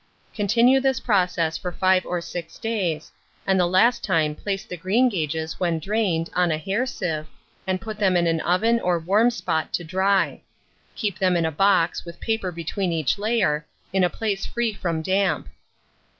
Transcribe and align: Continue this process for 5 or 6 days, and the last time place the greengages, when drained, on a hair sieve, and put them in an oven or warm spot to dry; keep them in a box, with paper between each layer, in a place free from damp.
Continue 0.33 0.79
this 0.79 0.99
process 0.99 1.59
for 1.59 1.71
5 1.71 2.07
or 2.07 2.21
6 2.21 2.57
days, 2.57 3.11
and 3.45 3.59
the 3.59 3.67
last 3.67 4.03
time 4.03 4.33
place 4.33 4.65
the 4.65 4.75
greengages, 4.75 5.59
when 5.59 5.77
drained, 5.77 6.27
on 6.35 6.49
a 6.49 6.57
hair 6.57 6.87
sieve, 6.87 7.27
and 7.67 7.79
put 7.79 7.99
them 7.99 8.17
in 8.17 8.25
an 8.25 8.41
oven 8.41 8.79
or 8.79 8.97
warm 8.97 9.29
spot 9.29 9.71
to 9.73 9.83
dry; 9.83 10.41
keep 10.95 11.19
them 11.19 11.35
in 11.37 11.45
a 11.45 11.51
box, 11.51 12.03
with 12.03 12.19
paper 12.19 12.51
between 12.51 12.91
each 12.91 13.19
layer, 13.19 13.63
in 13.93 14.03
a 14.03 14.09
place 14.09 14.43
free 14.43 14.73
from 14.73 15.03
damp. 15.03 15.47